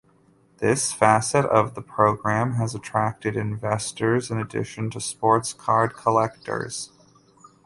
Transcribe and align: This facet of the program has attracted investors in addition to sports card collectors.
This 0.57 0.91
facet 0.91 1.45
of 1.45 1.75
the 1.75 1.81
program 1.83 2.53
has 2.53 2.73
attracted 2.73 3.37
investors 3.37 4.31
in 4.31 4.39
addition 4.39 4.89
to 4.89 4.99
sports 4.99 5.53
card 5.53 5.93
collectors. 5.93 6.91